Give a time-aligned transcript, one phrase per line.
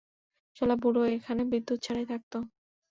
[0.57, 2.37] শালা বুড়ো এখানে বিদ্যুৎ ছাড়াই থাকতো?